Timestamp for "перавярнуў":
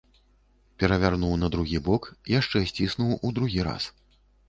0.83-1.37